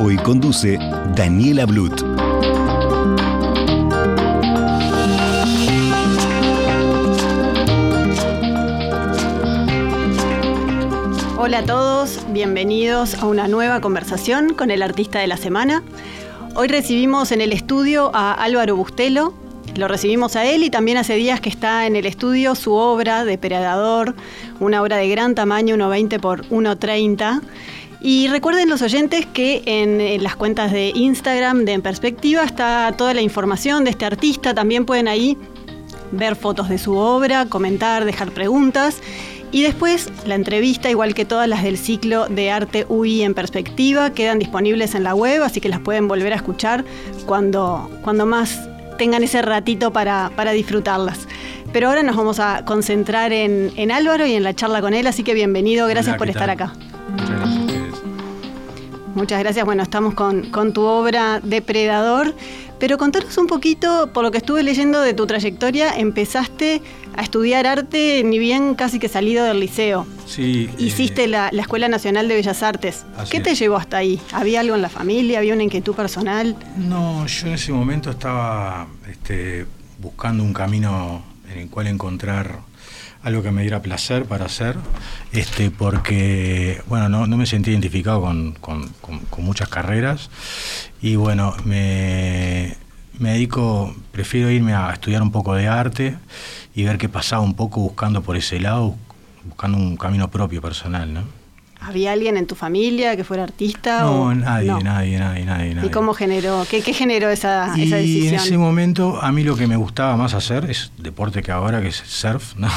[0.00, 0.78] Hoy conduce
[1.14, 2.02] Daniela Blut.
[11.36, 15.82] Hola a todos, bienvenidos a una nueva conversación con el artista de la semana.
[16.54, 19.34] Hoy recibimos en el estudio a Álvaro Bustelo.
[19.76, 23.24] Lo recibimos a él y también hace días que está en el estudio su obra
[23.24, 24.14] Depredador,
[24.60, 27.42] una obra de gran tamaño, 1,20 por 1,30.
[28.00, 32.92] Y recuerden los oyentes que en, en, las cuentas de Instagram de En Perspectiva está
[32.96, 34.54] toda la información de este artista.
[34.54, 35.36] También pueden ahí
[36.12, 39.00] ver fotos de su obra, comentar, dejar preguntas.
[39.52, 44.10] Y después la entrevista, igual que todas las del ciclo de arte UI en perspectiva,
[44.10, 46.84] quedan disponibles en la web, así que las pueden volver a escuchar
[47.26, 51.28] cuando, cuando más tengan ese ratito para, para disfrutarlas.
[51.72, 55.06] Pero ahora nos vamos a concentrar en, en, Álvaro y en la charla con él,
[55.06, 56.72] así que bienvenido, gracias Hola, por estar acá.
[57.10, 57.55] Muchas gracias.
[59.16, 59.64] Muchas gracias.
[59.64, 62.34] Bueno, estamos con, con, tu obra Depredador,
[62.78, 66.82] pero contanos un poquito, por lo que estuve leyendo de tu trayectoria, empezaste
[67.16, 70.06] a estudiar arte ni bien casi que salido del liceo.
[70.26, 70.68] Sí.
[70.76, 73.06] Hiciste eh, la, la, Escuela Nacional de Bellas Artes.
[73.30, 73.58] ¿Qué te es.
[73.58, 74.20] llevó hasta ahí?
[74.32, 75.38] ¿Había algo en la familia?
[75.38, 76.54] ¿Había una inquietud personal?
[76.76, 79.64] No, yo en ese momento estaba este,
[79.98, 82.58] buscando un camino en el cual encontrar
[83.26, 84.76] algo que me diera placer para hacer,
[85.32, 90.30] este, porque bueno, no, me sentí identificado con, con, con, con, muchas carreras
[91.02, 92.76] y bueno, me,
[93.18, 96.16] me dedico, prefiero irme a estudiar un poco de arte
[96.72, 98.94] y ver qué pasaba un poco buscando por ese lado,
[99.44, 101.35] buscando un camino propio personal, ¿no?
[101.86, 104.02] ¿Había alguien en tu familia que fuera artista?
[104.02, 104.34] No, o...
[104.34, 104.80] nadie, no.
[104.80, 105.86] nadie, nadie, nadie, nadie.
[105.86, 108.34] ¿Y cómo generó, qué, qué generó esa, y esa, decisión?
[108.34, 111.80] en ese momento a mí lo que me gustaba más hacer es deporte que ahora,
[111.80, 112.68] que es surf, ¿no?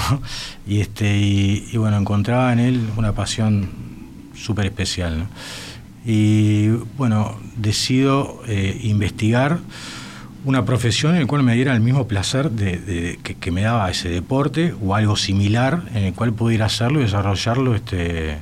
[0.68, 3.72] Y, este, y, y bueno, encontraba en él una pasión
[4.36, 5.28] súper especial, ¿no?
[6.06, 9.58] Y bueno, decido eh, investigar
[10.46, 13.62] una profesión en la cual me diera el mismo placer de, de, que, que, me
[13.62, 18.38] daba ese deporte o algo similar en el cual pudiera hacerlo y desarrollarlo este,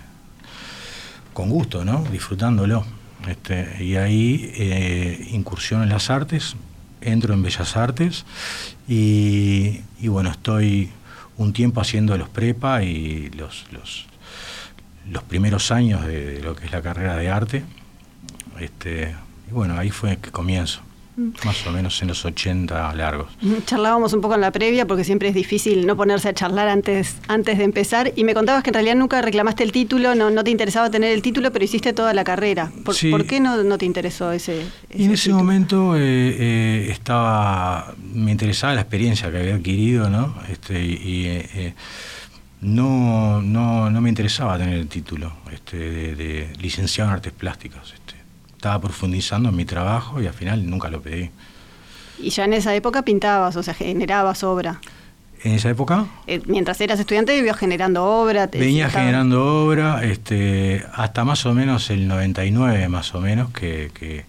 [1.38, 2.04] con gusto, ¿no?
[2.12, 2.84] disfrutándolo.
[3.28, 6.56] Este, y ahí eh, incursiono en las artes,
[7.00, 8.26] entro en Bellas Artes
[8.88, 10.90] y, y, bueno, estoy
[11.38, 14.08] un tiempo haciendo los prepa y los, los,
[15.12, 17.64] los primeros años de, de, lo que es la carrera de arte.
[18.60, 19.14] Este,
[19.48, 20.82] y bueno, ahí fue que comienzo.
[21.18, 23.28] Más o menos en los 80 largos.
[23.66, 27.18] Charlábamos un poco en la previa porque siempre es difícil no ponerse a charlar antes,
[27.28, 28.14] antes de empezar.
[28.16, 31.12] Y me contabas que en realidad nunca reclamaste el título, no, no te interesaba tener
[31.12, 32.72] el título, pero hiciste toda la carrera.
[32.86, 33.10] ¿Por, sí.
[33.10, 35.44] ¿por qué no, no, te interesó ese, ese Y en ese título?
[35.44, 40.36] momento eh, eh, estaba, me interesaba la experiencia que había adquirido, ¿no?
[40.52, 41.74] Este, y eh,
[42.62, 47.92] no, no, no me interesaba tener el título este, de, de licenciado en artes plásticas.
[47.92, 48.08] Este
[48.58, 51.30] estaba profundizando en mi trabajo y al final nunca lo pedí.
[52.20, 54.82] Y ya en esa época pintabas, o sea, generabas obra.
[55.44, 56.08] ¿En esa época?
[56.26, 58.48] Eh, mientras eras estudiante vivías generando obra.
[58.48, 59.06] Te Venía estaba...
[59.06, 64.26] generando obra este, hasta más o menos el 99, más o menos, que, que,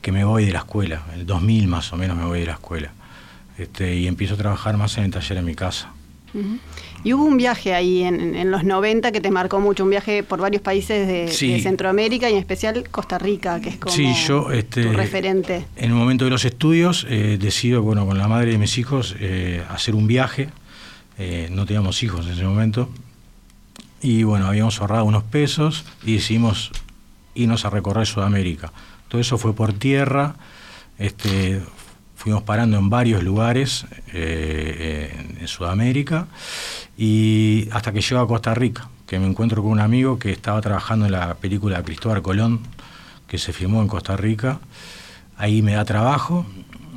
[0.00, 1.02] que, me voy de la escuela.
[1.12, 2.92] El 2000 más o menos me voy de la escuela.
[3.58, 5.90] Este, y empiezo a trabajar más en el taller en mi casa.
[6.32, 6.58] Uh -huh.
[7.04, 10.22] Y hubo un viaje ahí en, en, los 90 que te marcó mucho, un viaje
[10.22, 11.52] por varios países de, sí.
[11.52, 15.66] de Centroamérica y en especial Costa Rica, que es como sí, yo, este, tu referente.
[15.76, 19.14] En el momento de los estudios eh, decido, bueno, con la madre de mis hijos,
[19.20, 20.48] eh, hacer un viaje.
[21.18, 22.88] Eh, no teníamos hijos en ese momento.
[24.00, 26.72] Y bueno, habíamos ahorrado unos pesos y decidimos
[27.34, 28.72] irnos a recorrer Sudamérica.
[29.08, 30.36] Todo eso fue por tierra.
[30.98, 31.60] Este,
[32.24, 33.84] fuimos parando en varios lugares
[34.14, 36.26] eh, en, Sudamérica
[36.96, 40.58] y hasta que llego a Costa Rica, que me encuentro con un amigo que estaba
[40.62, 42.60] trabajando en la película Cristóbal Colón,
[43.26, 44.58] que se filmó en Costa Rica.
[45.36, 46.46] Ahí me da trabajo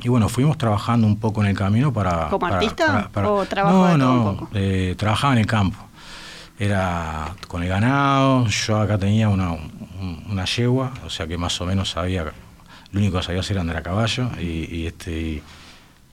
[0.02, 2.30] y bueno, fuimos trabajando un poco en el camino para...
[2.30, 4.50] ¿Como para, artista para, para, o trabajo no, de todo no, un poco?
[4.54, 5.76] Eh, trabajaba en el campo.
[6.58, 9.50] Era con el ganado, yo acá tenía una,
[10.30, 12.32] una yegua, o sea que más o menos sabía
[12.92, 15.42] lo único que sabía hacer era andar a caballo y, este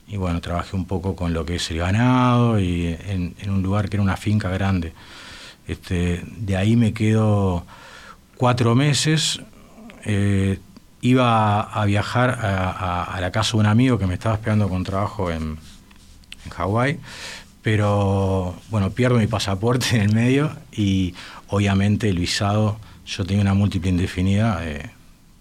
[0.08, 3.88] y, bueno, trabajé un poco con lo que es el ganado y en, un lugar
[3.88, 4.92] que era una finca grande.
[5.66, 7.66] Este, de ahí me quedo
[8.36, 9.40] cuatro meses.
[10.04, 10.60] Eh,
[11.00, 15.30] iba a viajar a, la casa de un amigo que me estaba esperando con trabajo
[15.30, 15.58] en,
[16.44, 17.00] en Hawái,
[17.62, 21.14] pero bueno, pierdo mi pasaporte en el medio y
[21.48, 24.90] obviamente el visado, yo tenía una múltiple indefinida, eh,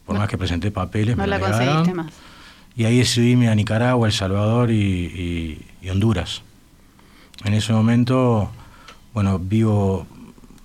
[0.06, 2.14] por más que presenté papeles, no me la conseguiste más.
[2.76, 6.42] Y ahí decidí irme a Nicaragua, El Salvador y, Honduras.
[7.44, 8.50] En ese momento,
[9.14, 10.08] bueno, vivo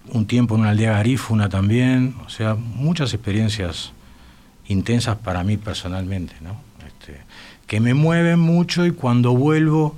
[0.08, 3.92] un tiempo en una aldea garífuna también, o sea, muchas experiencias
[4.66, 6.60] intensas para mí personalmente, ¿no?
[6.86, 7.20] Este,
[7.66, 9.94] que me mueven mucho y cuando vuelvo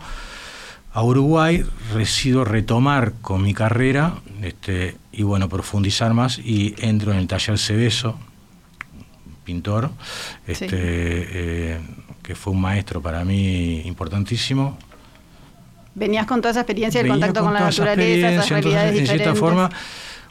[0.93, 7.19] a Uruguay decido retomar con mi carrera este, y bueno, profundizar más y entro en
[7.19, 8.19] el taller Cebeso,
[9.45, 9.91] pintor,
[10.47, 11.81] este, eh,
[12.23, 14.79] que fue un maestro para mí importantísimo.
[15.95, 19.71] Venías con toda esa experiencia del contacto con, la naturaleza, esas realidades en cierta forma,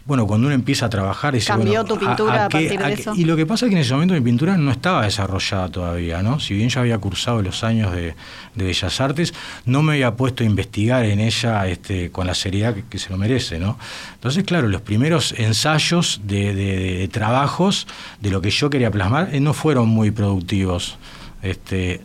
[0.05, 1.33] bueno, cuando uno empieza a trabajar...
[1.33, 3.13] Dice, ¿Cambió tu pintura a, partir de eso?
[3.15, 6.23] Y lo que pasa es que en ese momento mi pintura no estaba desarrollada todavía,
[6.23, 6.39] ¿no?
[6.39, 8.15] Si bien ya había cursado los años de,
[8.55, 9.33] Bellas Artes,
[9.65, 13.17] no me había puesto a investigar en ella este, con la seriedad que, se lo
[13.17, 13.77] merece, ¿no?
[14.15, 17.87] Entonces, claro, los primeros ensayos de, trabajos
[18.19, 20.97] de lo que yo quería plasmar eh, no fueron muy productivos.
[21.43, 22.01] Este,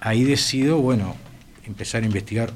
[0.00, 1.16] ahí decido, bueno,
[1.64, 2.52] empezar a investigar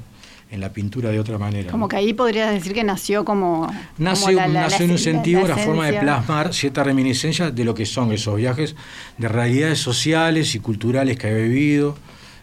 [0.51, 1.71] en la pintura de otra manera.
[1.71, 3.73] Como que ahí podrías decir que nació como...
[3.97, 8.11] Nació, nació en un sentido la, forma de plasmar cierta reminiscencia de lo que son
[8.11, 8.75] esos viajes
[9.17, 11.95] de realidades sociales y culturales que he vivido,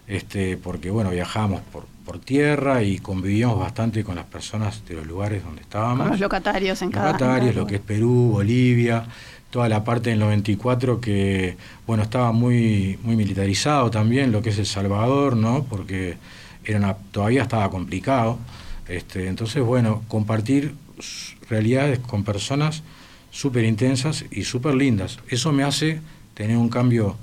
[0.06, 5.06] este, porque bueno, viajábamos por, por tierra y convivíamos bastante con las personas de los
[5.06, 6.04] lugares donde estábamos.
[6.04, 7.12] Con los locatarios en cada...
[7.12, 9.04] Locatarios, lo que es Perú, Bolivia,
[9.50, 14.58] toda la parte del 94 que, bueno, estaba muy, muy militarizado también, lo que es
[14.58, 15.64] El Salvador, ¿no?
[15.64, 16.16] Porque
[16.68, 18.38] era todavía estaba complicado.
[18.86, 20.74] Este, entonces, bueno, compartir
[21.48, 22.82] realidades con personas
[23.30, 25.18] súper intensas y súper lindas.
[25.28, 26.00] Eso me hace
[26.34, 27.16] tener un cambio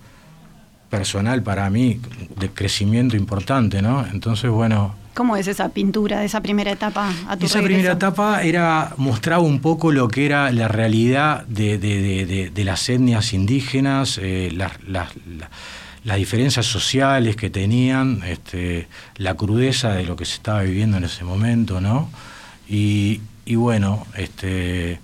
[0.90, 2.00] personal para mí,
[2.38, 4.06] de crecimiento importante, ¿no?
[4.06, 4.96] Entonces, bueno...
[5.14, 9.42] ¿Cómo es esa pintura de esa primera etapa a tu Esa primera etapa era, mostraba
[9.42, 15.10] un poco lo que era la realidad de, las etnias indígenas, eh, las las
[16.14, 18.88] diferencias sociales que tenían, este,
[19.18, 22.12] la crudeza de lo que se estaba viviendo en ese momento, ¿no?
[22.70, 23.22] Y,
[23.56, 25.00] bueno, este,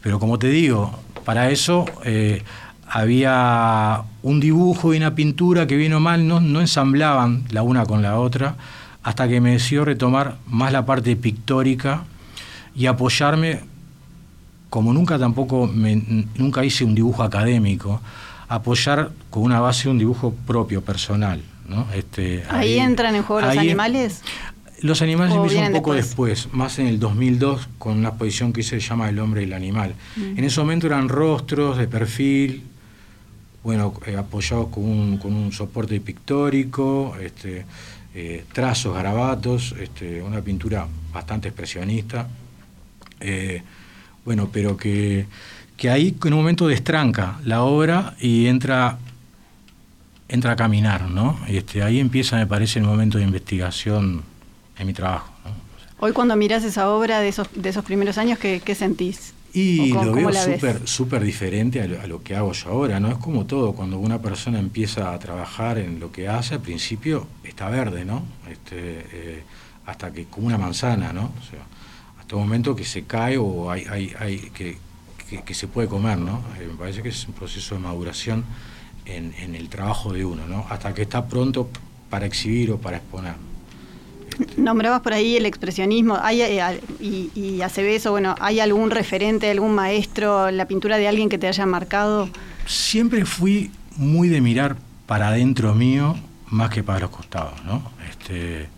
[0.00, 2.44] pero como te digo, para eso eh,
[2.88, 7.84] había un dibujo y una pintura que bien o mal no, no ensamblaban la una
[7.84, 8.54] con la otra,
[9.02, 12.04] hasta que me decidió retomar más la parte pictórica
[12.76, 13.60] y apoyarme,
[14.70, 15.96] como nunca tampoco me,
[16.36, 18.00] nunca hice un dibujo académico,
[18.54, 21.42] apoyar con una base un dibujo propio, personal.
[21.68, 21.86] ¿no?
[21.94, 24.22] Este, ¿Ahí, entran en juego los animales?
[24.80, 26.52] Los animales se un poco después?
[26.52, 29.94] más en el 2002, con una exposición que se llama El hombre y el animal.
[30.16, 30.38] Mm.
[30.38, 32.64] En ese momento eran rostros de perfil,
[33.62, 37.64] bueno, eh, apoyados con un, con un, soporte pictórico, este,
[38.14, 42.28] eh, trazos, garabatos, este, una pintura bastante expresionista.
[43.20, 43.62] Eh,
[44.24, 45.26] bueno, pero que
[45.76, 48.98] que ahí en un momento destranca la obra y entra,
[50.28, 51.38] entra a caminar, ¿no?
[51.48, 54.22] Este, ahí empieza, me parece, el momento de investigación
[54.78, 55.32] en mi trabajo.
[55.98, 59.32] Hoy cuando miras esa obra de esos, de esos primeros años, ¿qué, sentís?
[59.52, 63.08] Y lo veo súper super diferente a lo, que hago yo ahora, ¿no?
[63.08, 67.26] Es como todo, cuando una persona empieza a trabajar en lo que hace, al principio
[67.44, 68.24] está verde, ¿no?
[68.50, 69.42] Este, eh,
[69.86, 71.32] hasta que como una manzana, ¿no?
[71.40, 71.60] O sea,
[72.18, 74.76] hasta el momento que se cae o hay, hay, hay que,
[75.42, 76.42] que, se puede comer, ¿no?
[76.58, 78.44] Eh, me parece que es un proceso de maduración
[79.06, 80.66] en, el trabajo de uno, ¿no?
[80.70, 81.68] Hasta que está pronto
[82.10, 83.34] para exhibir o para exponer.
[84.56, 89.74] Nombrabas por ahí el expresionismo hay, eh, y, y eso, bueno, ¿hay algún referente, algún
[89.74, 92.28] maestro, la pintura de alguien que te haya marcado?
[92.66, 94.76] Siempre fui muy de mirar
[95.06, 97.82] para adentro mío más que para los costados, ¿no?
[98.08, 98.68] Este,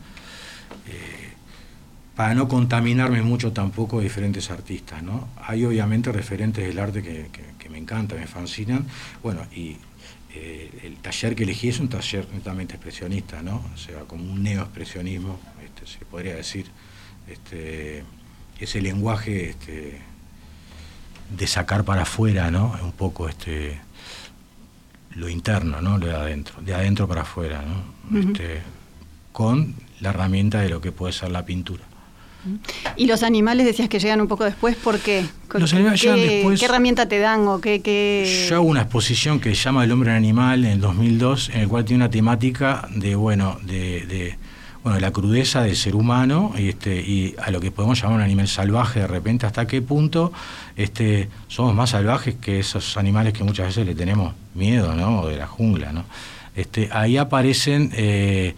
[2.17, 5.29] para no contaminarme mucho tampoco de diferentes artistas, ¿no?
[5.47, 8.87] Hay obviamente referentes del arte que, me encantan, me fascinan,
[9.23, 9.77] bueno, y
[10.33, 13.63] eh, el taller que elegí es un taller netamente expresionista, ¿no?
[13.75, 16.67] O sea, como un neoexpresionismo, este, se podría decir,
[17.29, 18.05] este,
[18.61, 20.01] ese lenguaje este,
[21.37, 22.79] de sacar para afuera, ¿no?
[22.83, 23.79] Un poco este,
[25.11, 25.99] lo interno, ¿no?
[25.99, 28.21] Lo de adentro, de adentro para afuera, ¿no?
[28.21, 28.63] este,
[29.33, 31.85] con la herramienta de lo que puede ser la pintura.
[32.97, 35.25] Y los animales decías que llegan un poco después, ¿por qué?
[35.55, 36.61] Los animales llegan después.
[36.61, 39.93] ¿Qué herramienta te dan o qué, qué, Yo hago una exposición que se llama El
[39.93, 44.07] hombre en animal en el 2002, en el cual tiene una temática de, bueno, de,
[44.07, 44.39] de
[44.87, 48.23] bueno, la crudeza del ser humano y, este, y a lo que podemos llamar un
[48.23, 50.33] animal salvaje de repente, hasta qué punto
[50.77, 55.23] este, somos más salvajes que esos animales que muchas veces le tenemos miedo, ¿no?
[55.23, 56.05] O de la jungla, ¿no?
[56.55, 58.55] Este, ahí aparecen eh,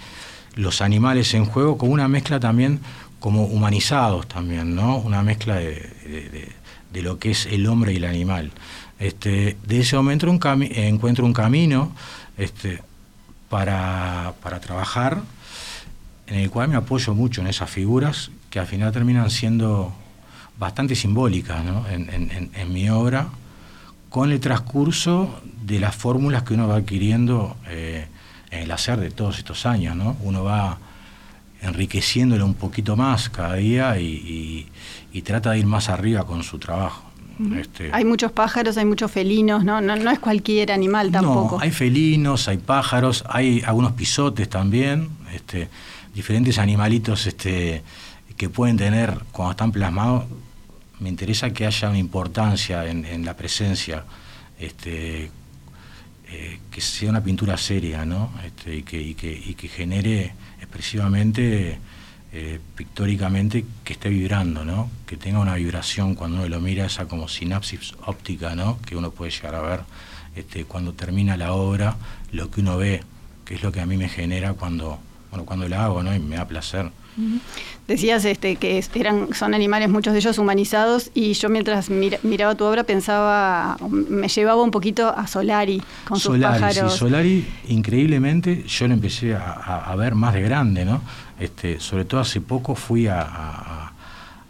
[0.54, 2.80] los animales en juego con una mezcla también
[3.20, 4.98] como humanizados también, ¿no?
[4.98, 6.52] Una mezcla de,
[6.94, 8.50] lo que es el hombre y el animal.
[8.98, 11.92] Este, de ese momento un encuentro un camino
[12.37, 12.82] este,
[13.48, 15.22] para, para trabajar
[16.26, 19.92] en el cual me apoyo mucho en esas figuras que al final terminan siendo
[20.58, 23.28] bastante simbólicas en, mi obra,
[24.10, 28.06] con el transcurso de las fórmulas que uno va adquiriendo eh,
[28.50, 29.94] en el hacer de todos estos años.
[29.94, 30.16] ¿no?
[30.22, 30.78] Uno va
[31.62, 34.66] enriqueciéndolo un poquito más cada día y,
[35.24, 37.02] trata de ir más arriba con su trabajo.
[37.56, 39.80] Este, hay muchos pájaros, hay muchos felinos, ¿no?
[39.80, 39.96] ¿no?
[39.96, 41.56] No, es cualquier animal tampoco.
[41.56, 45.08] No, hay felinos, hay pájaros, hay algunos pisotes también.
[45.34, 45.68] Este,
[46.14, 47.82] diferentes animalitos este,
[48.36, 50.24] que pueden tener cuando están plasmados,
[51.00, 54.04] me interesa que haya una importancia en, la presencia,
[54.58, 55.30] este,
[56.28, 58.30] eh, que sea una pintura seria, ¿no?
[58.44, 60.32] Este, y, que, genere
[60.68, 61.78] expresivamente,
[62.32, 64.90] eh, pictóricamente, que esté vibrando, ¿no?
[65.06, 68.78] que tenga una vibración cuando uno lo mira, esa como sinapsis óptica ¿no?
[68.87, 69.80] que uno puede llegar a ver
[70.37, 71.96] este, cuando termina la obra,
[72.32, 73.02] lo que uno ve,
[73.44, 76.14] que es lo que a mí me genera cuando bueno, cuando la hago, ¿no?
[76.14, 76.90] Y me da placer.
[77.87, 82.64] Decías este, que eran, son animales, muchos de ellos humanizados, y yo mientras miraba tu
[82.64, 86.92] obra pensaba, me llevaba un poquito a Solari con sus pájaros.
[86.92, 91.00] Sí, Solari, increíblemente, yo lo empecé a, ver más de grande, ¿no?
[91.40, 93.92] Este, sobre todo hace poco fui a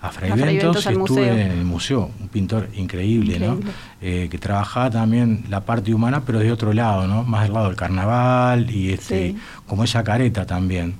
[0.00, 3.58] a Fray, Ventos, estuve en el museo, un pintor increíble, ¿no?
[4.00, 7.24] Eh, que trabajaba también la parte humana, pero de otro lado, ¿no?
[7.24, 9.34] Más del lado del carnaval y este,
[9.66, 10.94] como esa careta también.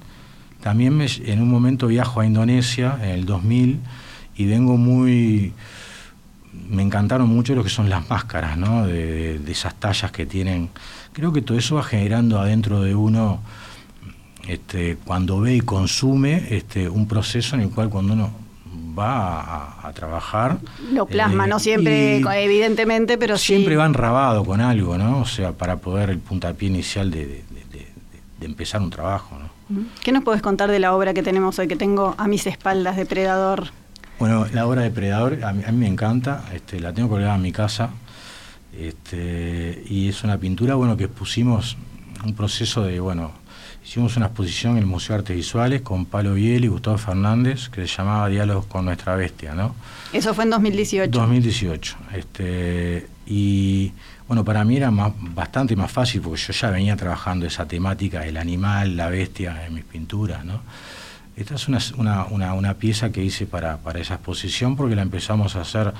[0.63, 3.81] También me, en un momento viajo a Indonesia en el 2000
[4.37, 5.53] y vengo muy
[6.69, 8.87] me encantaron mucho lo que son las máscaras, ¿no?
[8.87, 10.69] De, esas tallas que tienen.
[11.13, 13.41] Creo que todo eso va generando adentro de uno,
[14.47, 18.31] este, cuando ve y consume, este, un proceso en el cual cuando uno
[18.99, 20.59] va a, trabajar.
[20.93, 25.21] Lo plasma, no eh, siempre, evidentemente, pero siempre va enrabado con algo, ¿no?
[25.21, 27.45] O sea, para poder el puntapié inicial de,
[28.41, 29.58] empezar un trabajo, ¿no?
[30.03, 32.97] ¿Qué nos puedes contar de la obra que tenemos hoy, que tengo a mis espaldas,
[32.97, 33.71] Depredador?
[34.19, 37.43] Bueno, la obra Depredador a mí, a mí me encanta, este, la tengo colgada en
[37.43, 37.91] mi casa,
[38.77, 41.77] este, y es una pintura, bueno, que pusimos
[42.25, 43.33] un proceso de, bueno,
[43.89, 47.71] Hicimos una exposición en el Museo de Artes Visuales con Palo Biel y Gustavo Fernández
[47.71, 49.75] que se llamaba Diálogos con nuestra bestia, ¿no?
[50.13, 51.19] Eso fue en 2018.
[51.19, 51.97] 2018.
[52.15, 53.91] Este, y
[54.27, 58.21] bueno, para mí era más, bastante más fácil porque yo ya venía trabajando esa temática
[58.21, 60.61] del animal, la bestia en mis pinturas, ¿no?
[61.35, 65.57] Esta es una, una, una, pieza que hice para, para esa exposición porque la empezamos
[65.57, 65.95] a hacer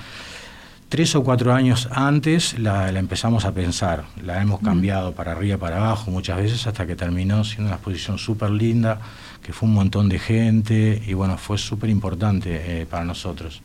[0.89, 5.77] Tres o cuatro años antes la, empezamos a pensar, la hemos cambiado para arriba, para
[5.77, 8.99] abajo muchas veces hasta que terminó siendo una exposición súper linda,
[9.43, 13.61] que fue un montón de gente y bueno, fue súper importante eh, para nosotros.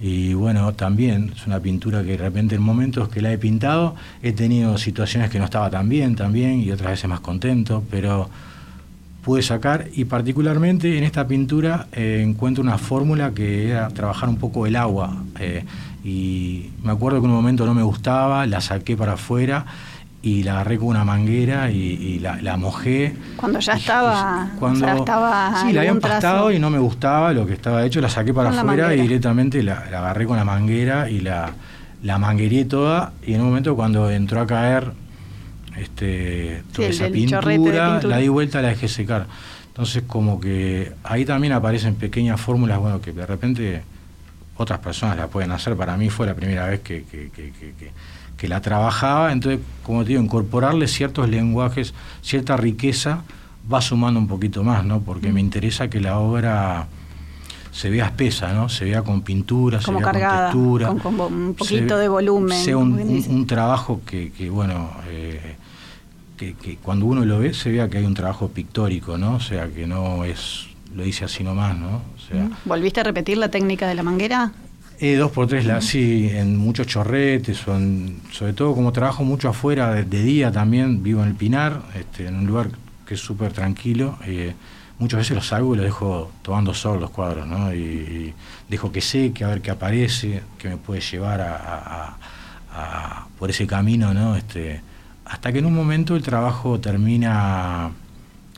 [0.00, 3.94] Y bueno, también es una pintura que de repente en momentos que la he pintado
[4.20, 8.28] he tenido situaciones que no estaba tan bien también y otras veces más contento, pero
[9.22, 14.36] pude sacar y particularmente en esta pintura eh, encuentro una fórmula que era trabajar un
[14.36, 15.22] poco el agua.
[15.38, 15.64] Eh,
[16.04, 19.64] y me acuerdo que en un momento no me gustaba, la saqué para afuera
[20.22, 23.14] y la agarré con una manguera y, la, mojé.
[23.36, 24.50] Cuando ya estaba.
[24.58, 28.08] cuando, estaba sí, la había empastado y no me gustaba lo que estaba hecho, la
[28.08, 31.52] saqué para afuera y directamente la, agarré con la manguera y la,
[32.02, 33.12] la mangueré toda.
[33.26, 34.92] Y en un momento cuando entró a caer
[35.76, 39.26] este, toda esa pintura, la di vuelta, la dejé secar.
[39.68, 43.82] Entonces, como que ahí también aparecen pequeñas fórmulas, bueno, que de repente
[44.56, 45.76] otras personas la pueden hacer.
[45.76, 49.32] Para mí fue la primera vez que, que, la trabajaba.
[49.32, 53.22] Entonces, como te digo, incorporarle ciertos lenguajes, cierta riqueza,
[53.72, 55.00] va sumando un poquito más, ¿no?
[55.00, 56.88] Porque me interesa que la obra
[57.72, 58.68] se vea espesa, ¿no?
[58.68, 60.86] Se vea con pintura, se vea con textura.
[60.88, 62.58] Con, un poquito de volumen.
[62.58, 65.56] Sea un, trabajo que, bueno, eh,
[66.36, 69.36] que, que, cuando uno lo ve se vea que hay un trabajo pictórico, ¿no?
[69.36, 71.96] O sea, que no es lo hice así nomás, ¿no?
[71.96, 74.52] O sea, ¿Volviste a repetir la técnica de la manguera?
[75.00, 79.92] Eh, dos por tres, la, sí, en muchos chorretes, sobre todo como trabajo mucho afuera
[79.92, 82.70] de, día también, vivo en el Pinar, este, en un lugar
[83.04, 84.54] que es súper tranquilo, eh,
[85.00, 87.74] muchas veces los salgo y los dejo tomando sol los cuadros, ¿no?
[87.74, 88.32] Y,
[88.68, 92.16] dejo que seque, a ver qué aparece, que me puede llevar a,
[93.38, 94.36] por ese camino, ¿no?
[94.36, 94.80] Este,
[95.24, 97.90] hasta que en un momento el trabajo termina,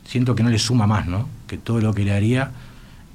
[0.05, 1.36] siento que no le suma más, ¿no?
[1.47, 2.51] Que todo lo que le haría,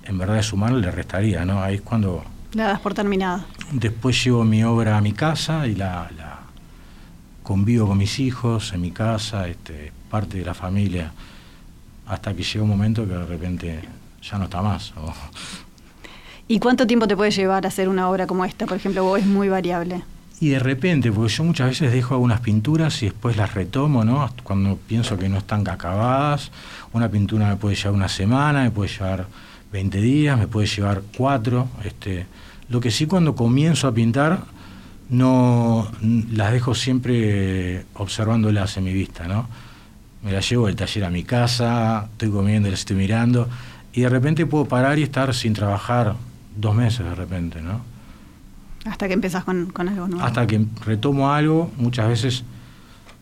[0.04, 1.62] en verdad de sumar, le restaría, ¿no?
[1.62, 2.24] Ahí es cuando...
[2.54, 3.46] La das por terminada.
[3.70, 6.40] Después llevo mi obra a mi casa y la, la
[7.42, 11.12] convivo con mis hijos en mi casa, este, parte de la familia,
[12.06, 13.80] hasta que llega un momento que de repente
[14.22, 14.92] ya no está más.
[16.48, 19.16] ¿Y cuánto tiempo te puede llevar a hacer una obra como esta, por ejemplo, o
[19.16, 20.02] es muy variable?
[20.42, 24.28] Y de repente, porque yo muchas veces dejo algunas pinturas y después las retomo, ¿no?
[24.42, 26.50] Cuando pienso que no están acabadas,
[26.92, 29.28] una pintura me puede llevar una semana, me puede llevar
[29.70, 31.68] 20 días, me puede llevar cuatro.
[31.84, 32.26] Este,
[32.70, 34.40] lo que sí cuando comienzo a pintar,
[35.10, 35.86] no
[36.32, 39.46] las dejo siempre observándolas en mi vista, ¿no?
[40.24, 43.48] Me las llevo del taller a mi casa, estoy comiendo, las estoy mirando,
[43.92, 46.16] y de repente puedo parar y estar sin trabajar
[46.56, 47.91] dos meses de repente, ¿no?
[48.84, 50.24] Hasta que empezás con, algo nuevo.
[50.24, 52.44] Hasta que retomo algo, muchas veces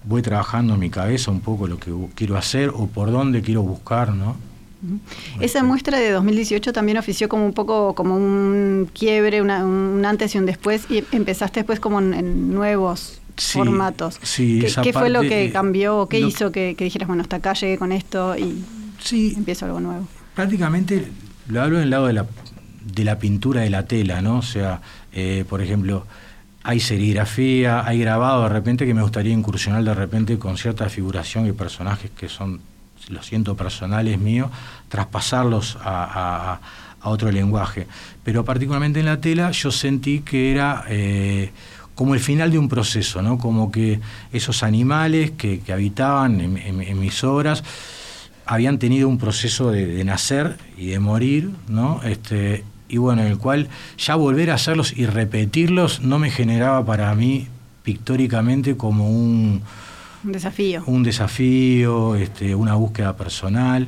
[0.05, 3.63] voy trabajando en mi cabeza un poco lo que quiero hacer o por dónde quiero
[3.63, 4.37] buscar, ¿no?
[5.41, 9.51] Esa muestra de 2018 también ofició como un poco como un quiebre, un
[10.07, 14.19] antes y un después, y empezaste después como en, nuevos formatos.
[14.23, 16.07] Sí, ¿Qué, fue lo que cambió?
[16.07, 18.65] ¿Qué hizo que, dijeras, bueno, hasta acá llegué con esto y
[19.03, 20.07] sí, empiezo algo nuevo?
[20.35, 21.09] Prácticamente
[21.49, 22.27] lo hablo en el lado de la,
[22.81, 24.39] de la pintura de la tela, ¿no?
[24.39, 24.81] O sea,
[25.13, 26.07] eh, por ejemplo,
[26.63, 31.47] hay serigrafía, hay grabado de repente que me gustaría incursionar de repente con cierta figuración
[31.47, 32.61] y personajes que son,
[33.09, 34.51] lo siento, personales míos,
[34.89, 36.61] traspasarlos a,
[37.03, 37.87] otro lenguaje.
[38.23, 41.51] Pero particularmente en la tela yo sentí que era eh,
[41.95, 43.39] como el final de un proceso, ¿no?
[43.39, 44.01] Como que
[44.33, 47.63] esos animales que, habitaban en, mis obras
[48.51, 52.01] habían tenido un proceso de, de, nacer y de morir, ¿no?
[52.03, 56.85] Este, y bueno, en el cual ya volver a hacerlos y repetirlos no me generaba
[56.85, 57.47] para mí
[57.85, 59.63] pictóricamente como un,
[60.25, 60.83] desafío.
[60.87, 63.87] Un desafío, este, una búsqueda personal,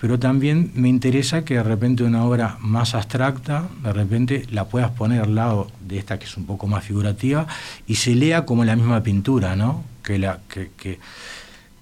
[0.00, 4.92] pero también me interesa que de repente una obra más abstracta, de repente la puedas
[4.92, 7.46] poner al lado de esta que es un poco más figurativa
[7.86, 9.84] y se lea como la misma pintura, ¿no?
[10.02, 10.98] Que la, que, que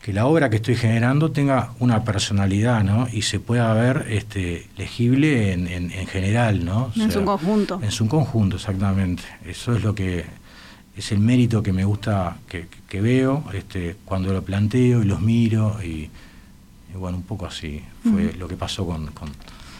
[0.02, 3.08] que la obra que estoy generando tenga una personalidad, ¿no?
[3.12, 6.92] Y se pueda ver este, legible en, en, general, ¿no?
[6.96, 7.80] en su conjunto.
[7.82, 9.24] En su conjunto, exactamente.
[9.44, 10.24] Eso es lo que
[10.96, 15.76] es el mérito que me gusta, que, veo este, cuando lo planteo y los miro
[15.82, 16.10] y,
[16.94, 19.30] bueno, un poco así fue lo que pasó con, con,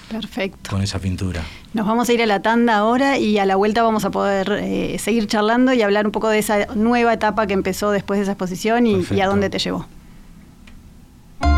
[0.09, 0.71] Perfecto.
[0.71, 1.43] con esa pintura.
[1.75, 4.59] Nos vamos a ir a la tanda ahora y a la vuelta vamos a poder
[4.61, 8.23] eh, seguir charlando y hablar un poco de esa nueva etapa que empezó después de
[8.23, 9.87] esa exposición y, y a dónde te llevó.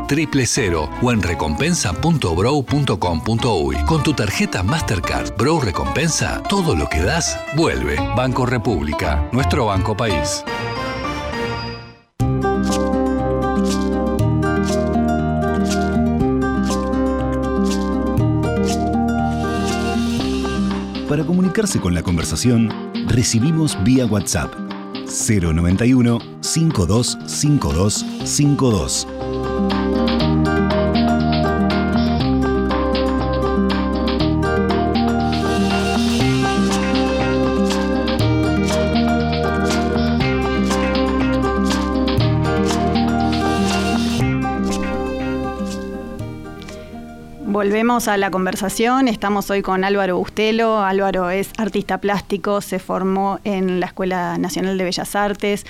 [0.00, 3.76] 1996 triple cero o en recompensa.brow.com.uy.
[3.86, 7.96] Con tu tarjeta Mastercard Brow Recompensa, todo lo que das vuelve.
[8.16, 10.42] Banco República, nuestro banco país.
[21.08, 22.72] Para comunicarse con la conversación,
[23.08, 24.54] recibimos vía WhatsApp
[25.06, 29.06] 091 525252.
[47.60, 49.06] Volvemos a la conversación.
[49.06, 50.78] Estamos hoy con Álvaro Bustelo.
[50.78, 55.66] Álvaro es artista plástico, se formó en la Escuela Nacional de Bellas Artes.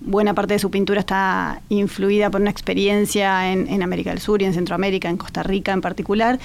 [0.00, 4.46] Buena parte de su pintura está influida por una experiencia en, América del Sur y
[4.46, 6.38] en Centroamérica, en Costa Rica en particular.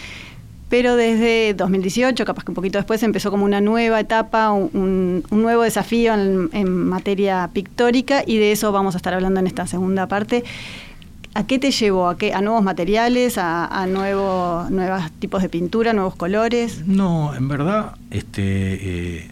[0.67, 5.62] Pero desde 2018, capaz que un poquito después, empezó como una nueva etapa, un, nuevo
[5.62, 10.43] desafío en, materia pictórica y de eso vamos a estar hablando en esta segunda parte.
[11.33, 12.09] ¿A qué te llevó?
[12.09, 12.33] ¿A, qué?
[12.33, 13.37] ¿A nuevos materiales?
[13.37, 14.69] ¿A, nuevos
[15.19, 16.85] tipos de pintura, nuevos colores?
[16.87, 18.41] No, en verdad, este,
[19.17, 19.31] eh,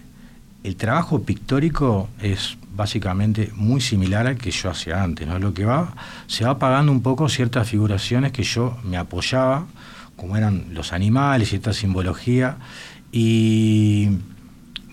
[0.64, 5.28] el trabajo pictórico es básicamente muy similar al que yo hacía antes.
[5.28, 5.40] ¿no?
[5.40, 5.96] Lo que va,
[6.28, 9.66] se va apagando un poco ciertas figuraciones que yo me apoyaba
[10.18, 12.58] como eran los animales y esta simbología,
[13.12, 14.10] y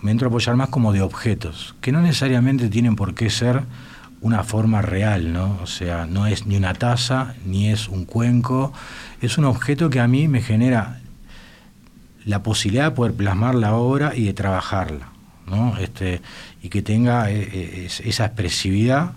[0.01, 3.63] me entro a apoyar más como de objetos, que no necesariamente tienen por qué ser
[4.21, 5.59] una forma real, ¿no?
[5.61, 8.73] O sea, no es ni una taza, ni es un cuenco,
[9.21, 10.99] es un objeto que a mí me genera
[12.25, 15.09] la posibilidad de poder plasmar la obra y de trabajarla,
[15.47, 15.77] ¿no?
[15.77, 16.21] Este,
[16.61, 19.13] y que tenga eh, eh, esa expresividad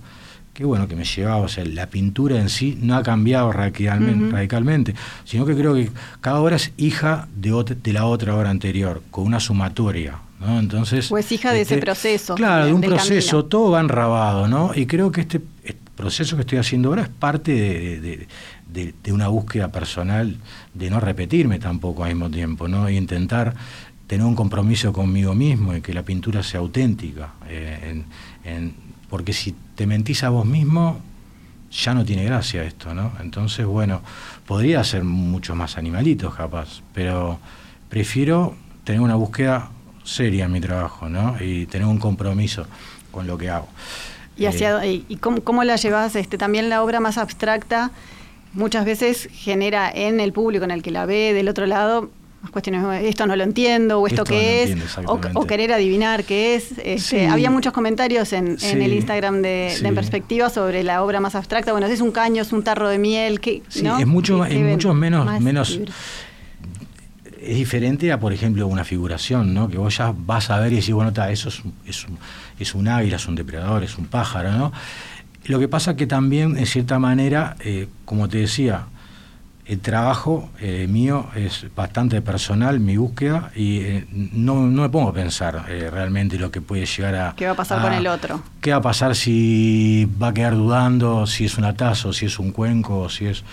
[0.59, 4.33] que bueno, que me llevaba, o sea, la pintura en sí no ha cambiado radicalmente,
[4.33, 9.01] radicalmente sino que creo que cada obra es hija de, de la otra obra anterior,
[9.13, 10.59] con una sumatoria, ¿no?
[10.59, 11.11] Entonces...
[11.11, 12.35] O es hija de ese este, proceso.
[12.35, 14.73] Claro, de un proceso, todo va enrabado, ¿no?
[14.75, 18.27] Y creo que este, este proceso que estoy haciendo ahora es parte de,
[18.69, 20.37] de, una búsqueda personal
[20.75, 22.89] de no repetirme tampoco al mismo tiempo, ¿no?
[22.89, 23.55] Y intentar
[24.07, 27.33] tener un compromiso conmigo mismo y que la pintura sea auténtica.
[27.49, 28.05] Eh,
[28.45, 28.75] en,
[29.11, 31.01] porque si te mentís a vos mismo,
[31.71, 33.13] ya no tiene gracia esto, ¿no?
[33.21, 34.03] Entonces, bueno,
[34.47, 37.39] podría ser mucho más animalitos capaz, pero
[37.89, 39.71] prefiero tener una búsqueda
[40.09, 41.37] seria en mi trabajo, ¿no?
[41.41, 42.67] Y tener un compromiso
[43.11, 43.69] con lo que hago.
[44.37, 46.17] ¿Y, hacia, eh, y cómo, la llevas?
[46.17, 47.91] Este, también la obra más abstracta
[48.55, 52.11] muchas veces genera en el público en el que la ve del otro lado
[52.53, 56.73] cuestiones, esto no lo entiendo, o esto, qué es, o, querer adivinar qué es.
[56.83, 61.73] Este, había muchos comentarios en, el Instagram de, Perspectiva sobre la obra más abstracta.
[61.73, 63.41] Bueno, es un caño, es un tarro de miel.
[63.41, 65.81] que es mucho, es mucho menos, menos
[67.49, 69.69] es diferente a, por ejemplo, una figuración, ¿no?
[69.69, 72.19] Que vos ya vas a ver y decís, bueno, eso es, es, un,
[72.59, 74.73] es un águila, es un depredador, es un pájaro, ¿no?
[75.47, 78.87] Lo que pasa que también, en cierta manera, eh, como te decía,
[79.69, 85.13] el trabajo eh, mío es bastante personal, mi búsqueda, y eh, no, me pongo a
[85.13, 87.35] pensar eh, realmente lo que puede llegar a...
[87.35, 88.43] ¿Qué va a pasar con el otro?
[88.63, 92.27] ¿Qué va a pasar si va a quedar dudando si es una taza, o si
[92.27, 93.45] es un cuenco, si es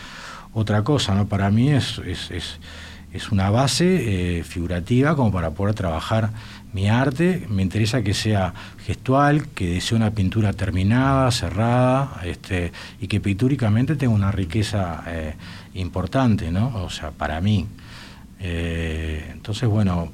[0.54, 1.16] otra cosa?
[1.16, 1.28] ¿no?
[1.28, 2.60] Para mí es, es, es,
[3.16, 6.32] es una base figurativa como para poder trabajar
[6.74, 7.46] mi arte.
[7.50, 8.54] Me interesa que sea
[8.86, 15.04] gestual, que sea una pintura terminada, cerrada, este, y que pictóricamente tenga una riqueza
[15.74, 16.84] importante, ¿no?
[16.84, 17.68] O sea, para mí.
[18.40, 20.12] Eh, entonces, bueno,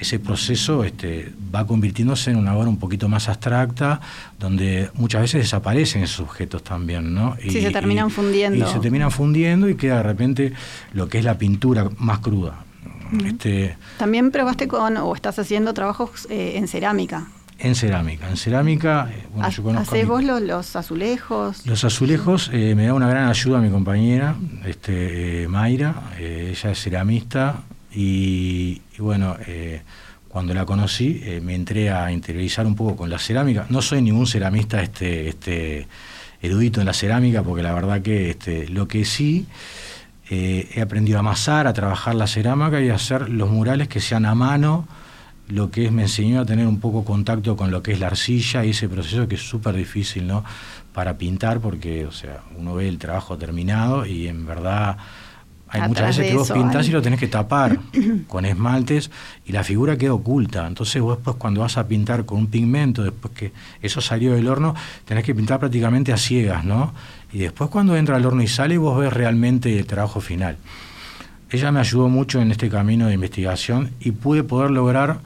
[0.00, 4.00] ese proceso este, va convirtiéndose en una obra un poquito más abstracta,
[4.38, 7.36] donde muchas veces desaparecen esos objetos también, ¿no?
[7.42, 8.64] Y, sí, se terminan fundiendo.
[8.64, 10.52] Y se terminan fundiendo y queda de repente
[10.92, 12.64] lo que es la pintura más cruda.
[13.24, 17.26] este, También probaste con, o estás haciendo trabajos eh, en cerámica.
[17.58, 18.30] En cerámica.
[18.30, 19.94] En cerámica, eh, bueno, yo conozco.
[19.94, 21.66] ¿Hacés vos los, azulejos?
[21.66, 26.12] Los azulejos eh, me da una gran ayuda mi compañera, este, eh, Mayra.
[26.20, 29.36] ella es ceramista y, bueno,
[30.28, 33.66] cuando la conocí me entré a interiorizar un poco con la cerámica.
[33.70, 35.88] No soy ningún ceramista este, este,
[36.42, 39.46] erudito en la cerámica, porque la verdad que este, lo que sí.
[40.30, 44.26] he aprendido a amasar, a trabajar la cerámica y a hacer los murales que sean
[44.26, 44.86] a mano,
[45.48, 48.08] lo que es, me enseñó a tener un poco contacto con lo que es la
[48.08, 50.44] arcilla y ese proceso que es súper difícil, ¿no?
[50.92, 54.98] Para pintar, porque, o sea, uno ve el trabajo terminado y en verdad
[55.70, 57.78] hay muchas veces que vos pintás y lo tenés que tapar
[58.26, 59.10] con esmaltes
[59.44, 60.66] y la figura queda oculta.
[60.66, 63.52] Entonces vos después cuando vas a pintar con un pigmento, después que
[63.82, 66.92] eso salió del horno, tenés que pintar prácticamente a ciegas, ¿no?
[67.32, 70.56] Y después cuando entra al horno y sale, vos ves realmente el trabajo final.
[71.50, 75.20] Ella me ayudó mucho en este camino de investigación y pude poder lograr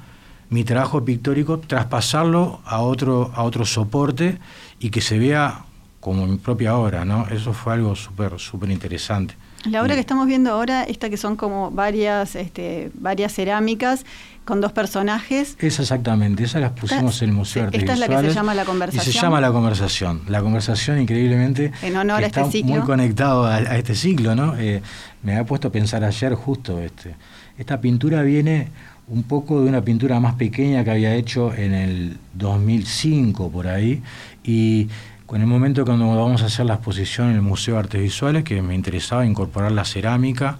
[0.50, 4.38] mi trabajo pictórico, traspasarlo a otro, a otro soporte
[4.78, 5.64] y que se vea
[6.00, 7.26] como mi propia obra, ¿no?
[7.28, 9.34] Eso fue algo súper, súper interesante.
[9.64, 14.04] La obra que estamos viendo ahora, esta que son como varias, este, varias cerámicas
[14.44, 15.56] con dos personajes.
[15.60, 18.54] Esa exactamente, esas las pusimos en el Museo de Esta es la que se llama
[18.54, 19.08] La Conversación.
[19.08, 20.22] Y se llama La Conversación.
[20.28, 22.74] La Conversación, increíblemente, en honor está a este ciclo.
[22.74, 24.56] muy conectado a, este ciclo, ¿no?
[24.58, 24.82] Eh,
[25.22, 27.14] me ha puesto a pensar ayer justo, este,
[27.56, 28.68] esta pintura viene
[29.08, 34.02] un poco de una pintura más pequeña que había hecho en el 2005 por ahí
[34.44, 34.88] y
[35.32, 38.44] con el momento cuando vamos a hacer la exposición en el Museo de Artes Visuales
[38.44, 40.58] que me interesaba incorporar la cerámica,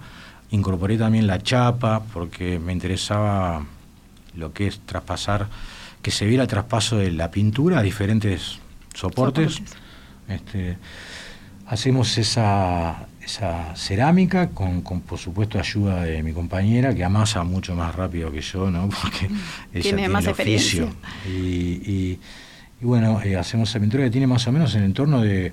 [0.50, 3.66] incorporé también la chapa porque me interesaba
[4.34, 5.48] lo que es traspasar,
[6.00, 8.60] que se viera el traspaso de la pintura a diferentes
[8.94, 9.60] soportes.
[10.26, 10.78] Este,
[11.66, 17.94] hacemos esa, esa cerámica con, por supuesto ayuda de mi compañera que amasa mucho más
[17.94, 19.28] rápido que yo no porque
[19.74, 20.86] ella tiene, más experiencia.
[21.28, 22.18] Y,
[22.82, 25.52] bueno eh, hacemos esa pintura que tiene más o menos en el entorno de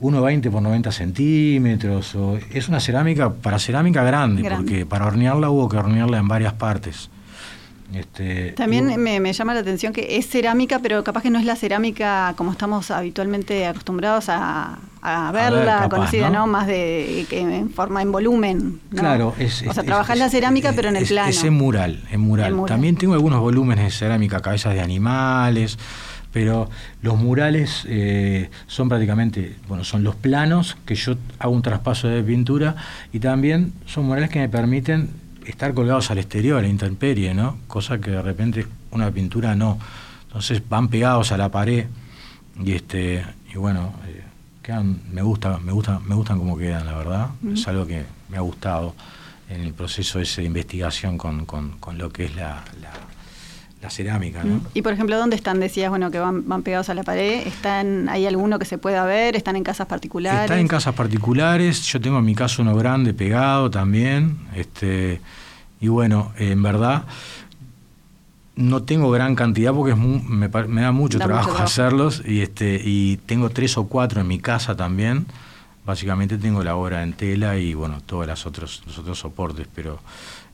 [0.00, 2.16] 1,20 por 90 centímetros
[2.52, 7.08] es una cerámica para cerámica grande, porque para hornearla hubo que hornearla en varias partes
[7.94, 11.56] Este, También me, llama la atención que es cerámica, pero capaz que no es la
[11.56, 14.78] cerámica como estamos habitualmente acostumbrados a,
[15.32, 16.46] verla, conocida, ¿no?
[16.46, 18.80] Más de que en forma, en volumen.
[18.90, 19.64] Claro, es.
[19.66, 21.30] O sea, trabajar la cerámica, pero en el plano.
[21.30, 22.64] Es en mural, en mural.
[22.66, 25.78] También tengo algunos volúmenes de cerámica, cabezas de animales,
[26.36, 26.68] pero
[27.00, 32.22] los murales eh, son prácticamente, bueno, son los planos que yo hago un traspaso de
[32.22, 32.76] pintura
[33.10, 35.08] y también son murales que me permiten
[35.46, 37.56] estar colgados al exterior, a la intemperie, ¿no?
[37.68, 39.78] Cosa que de repente una pintura no.
[40.24, 41.86] Entonces van pegados a la pared
[42.62, 44.22] y este y bueno, eh,
[44.62, 47.30] quedan, me gusta, me gusta, me gustan como quedan, la verdad.
[47.50, 48.94] Es algo que me ha gustado
[49.48, 51.46] en el proceso ese de investigación con,
[51.96, 52.92] lo que es la, la,
[53.90, 54.42] cerámica.
[54.42, 54.60] ¿no?
[54.74, 55.60] Y por ejemplo, ¿dónde están?
[55.60, 57.46] Decías, bueno, que van, van pegados a la pared.
[57.46, 59.36] ¿Están, ¿Hay alguno que se pueda ver?
[59.36, 60.42] ¿Están en casas particulares?
[60.42, 61.82] Están en casas particulares.
[61.82, 64.38] Yo tengo en mi caso uno grande pegado también.
[64.54, 65.20] Este,
[65.80, 67.04] y bueno, en verdad
[68.56, 73.50] no tengo gran cantidad porque es me, da mucho trabajo, hacerlos y este y tengo
[73.50, 75.26] tres o cuatro en mi casa también.
[75.84, 80.00] Básicamente tengo la obra en tela y bueno, todos los otros, los otros soportes, pero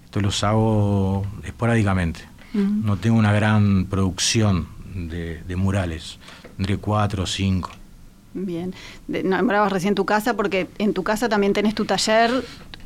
[0.04, 2.31] esto los hago esporádicamente.
[2.54, 6.18] No tengo una gran producción de, murales,
[6.58, 7.70] entre cuatro o cinco.
[8.34, 8.74] Bien.
[9.08, 12.30] nombrabas recién tu casa porque en tu casa también tenés tu taller,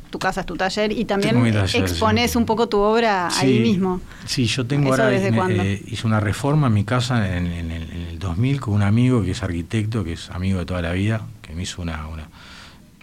[0.09, 1.37] tu casa es tu taller y también
[1.73, 4.01] expones un poco tu obra ahí mismo.
[4.25, 8.73] Sí, yo tengo ahora, eh, hice una reforma en mi casa en, el 2000 con
[8.73, 11.81] un amigo que es arquitecto, que es amigo de toda la vida, que me hizo
[11.81, 12.05] una,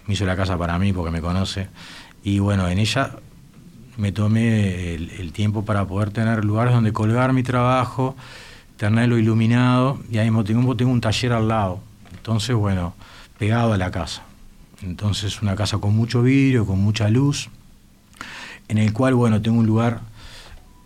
[0.05, 1.67] me hizo la casa para mí porque me conoce
[2.23, 3.11] y bueno, en ella
[3.97, 8.15] me tomé el, tiempo para poder tener lugares donde colgar mi trabajo,
[8.77, 11.79] tenerlo iluminado y ahí mismo tengo, tengo un taller al lado,
[12.15, 12.93] entonces bueno,
[13.37, 14.23] pegado a la casa.
[14.81, 17.49] Entonces una casa con mucho vidrio, con mucha luz,
[18.67, 20.01] en el cual, bueno, tengo un lugar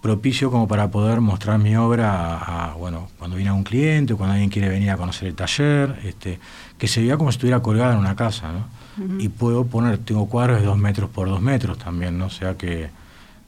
[0.01, 4.49] propicio como para poder mostrar mi obra a, bueno, cuando viene un cliente, cuando alguien
[4.49, 6.39] quiere venir a conocer el taller, este,
[6.77, 8.79] que se vea como si estuviera colgada en una casa, ¿no?
[9.17, 12.25] Y puedo poner, tengo cuadros de dos metros por dos metros también, ¿no?
[12.25, 12.89] O sea que,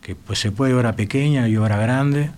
[0.02, 2.32] que pues se puede obra pequeña y obra grande.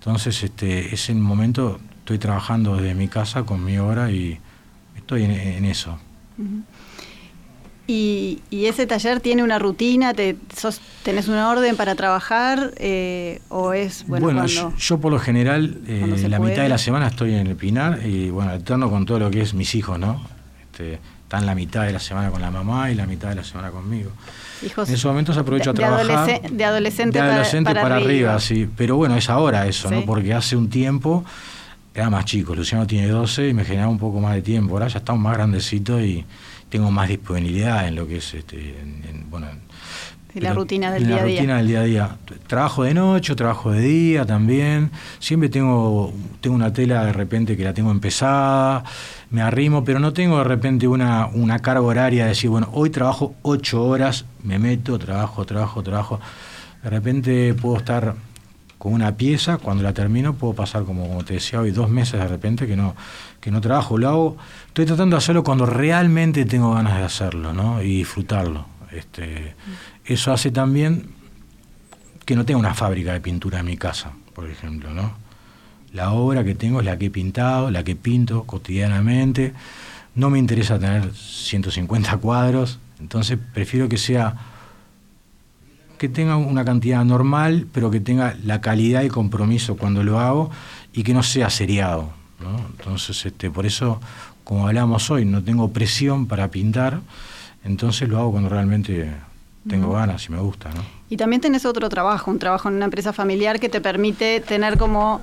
[0.00, 4.38] Entonces, este, es el momento, estoy trabajando desde mi casa con mi obra y
[4.96, 5.98] estoy en, eso.
[7.86, 10.14] Y, ese taller tiene una rutina?
[10.14, 10.36] Te,
[11.02, 12.72] ¿Tenés una orden para trabajar?
[12.76, 17.34] Eh, ¿O es, bueno, yo, por lo general, eh, la mitad de la semana estoy
[17.34, 20.20] en el Pinar y, bueno, alterno con todo lo que es mis hijos, ¿no?
[20.62, 23.42] Este, están la mitad de la semana con la mamá y la mitad de la
[23.42, 24.12] semana conmigo.
[24.62, 26.40] en esos momentos aprovecho a trabajar.
[26.48, 27.18] de adolescente,
[27.64, 28.68] para, arriba, sí.
[28.76, 30.04] Pero bueno, es ahora eso, ¿no?
[30.04, 31.24] Porque hace un tiempo
[31.92, 32.54] era más chico.
[32.54, 34.74] Luciano tiene 12 y me generaba un poco más de tiempo.
[34.74, 36.24] Ahora ya estamos más grandecitos y
[36.68, 38.76] tengo más disponibilidad en lo que es este,
[39.28, 39.48] bueno,
[40.40, 41.34] la rutina del día a día.
[41.34, 42.16] La rutina del día a día.
[42.46, 44.90] Trabajo de noche, trabajo de día también.
[45.18, 48.84] Siempre tengo, tengo una tela de repente que la tengo empezada,
[49.30, 52.90] me arrimo, pero no tengo de repente una, una carga horaria de decir, bueno, hoy
[52.90, 56.20] trabajo ocho horas, me meto, trabajo, trabajo, trabajo.
[56.82, 58.14] De repente puedo estar
[58.78, 62.20] con una pieza, cuando la termino puedo pasar como, como te decía hoy, dos meses
[62.20, 62.94] de repente que no,
[63.40, 64.36] que no trabajo, lo hago,
[64.68, 67.82] estoy tratando de hacerlo cuando realmente tengo ganas de hacerlo, ¿no?
[67.82, 68.75] Y disfrutarlo.
[68.96, 69.54] Este,
[70.04, 71.10] eso hace también
[72.24, 75.14] que no tenga una fábrica de pintura en mi casa, por ejemplo, ¿no?
[75.92, 79.54] La obra que tengo es la que he pintado, la que pinto cotidianamente.
[80.14, 84.36] No me interesa tener 150 cuadros, entonces prefiero que sea
[85.98, 90.50] que tenga una cantidad normal, pero que tenga la calidad y compromiso cuando lo hago
[90.92, 92.10] y que no sea seriado.
[92.70, 94.00] Entonces, este, por eso,
[94.44, 97.00] como hablamos hoy, no tengo presión para pintar,
[97.66, 99.10] entonces lo hago cuando realmente
[99.68, 100.70] tengo ganas y me gusta.
[101.10, 104.78] Y también tenés otro trabajo, un trabajo en una empresa familiar que te permite tener
[104.78, 105.22] como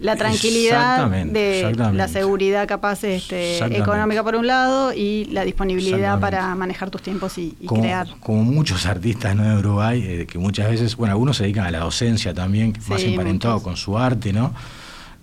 [0.00, 6.54] la tranquilidad de la seguridad capaz este, económica por un lado y la disponibilidad para
[6.54, 8.08] manejar tus tiempos y, crear.
[8.20, 9.44] Como muchos artistas ¿no?
[9.44, 13.02] de Uruguay, eh, que muchas veces, bueno, algunos se dedican a la docencia también, más
[13.02, 14.52] emparentado con su arte, ¿no?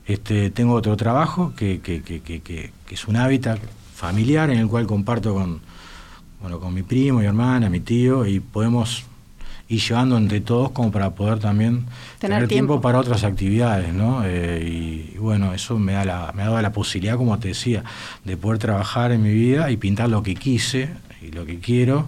[0.08, 3.60] Este, tengo otro trabajo que, que, que, que, es un hábitat
[3.96, 5.62] familiar en el cual comparto con,
[6.42, 9.06] bueno, con mi primo, mi hermana, mi tío, y podemos
[9.70, 11.86] ir llevando entre todos como para poder también
[12.20, 12.82] tener, tiempo.
[12.82, 14.24] para otras actividades, ¿no?
[14.26, 17.84] Eh, y, bueno, eso me da la, me ha dado la posibilidad, como te decía,
[18.26, 20.90] de poder trabajar en mi vida y pintar lo que quise
[21.22, 22.08] y lo que quiero,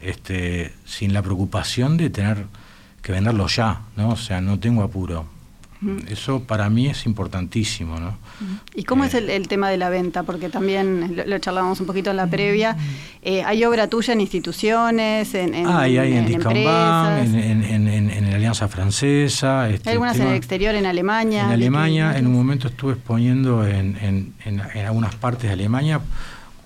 [0.00, 2.46] este, sin la preocupación de tener
[3.02, 4.10] que venderlo ya, ¿no?
[4.10, 5.39] O sea, no tengo apuro.
[6.08, 7.98] Eso para mí es importantísimo.
[7.98, 8.18] ¿no?
[8.74, 10.24] ¿Y cómo es el, tema de la venta?
[10.24, 12.76] Porque también lo, charlábamos un poquito en la previa.
[13.22, 17.34] Eh, ¿Hay obra tuya en instituciones, en, en, hay en, en empresas?
[17.34, 19.68] En, en, Alianza Francesa.
[19.70, 21.44] Este, algunas en el exterior, en Alemania.
[21.44, 26.00] En Alemania, en un momento estuve exponiendo en, en, algunas partes de Alemania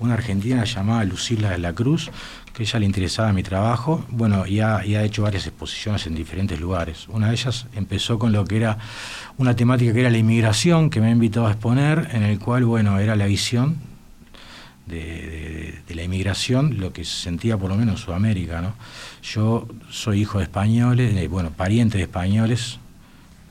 [0.00, 2.10] una argentina llamada Lucila de la Cruz,
[2.54, 6.14] que ella le interesaba mi trabajo, bueno, y ha, y ha, hecho varias exposiciones en
[6.14, 7.08] diferentes lugares.
[7.08, 8.78] Una de ellas empezó con lo que era
[9.38, 12.64] una temática que era la inmigración, que me ha invitado a exponer, en el cual,
[12.64, 13.76] bueno, era la visión
[14.86, 18.74] de, la inmigración, lo que se sentía por lo menos en Sudamérica, ¿no?
[19.22, 22.78] Yo soy hijo de españoles, bueno, pariente de españoles,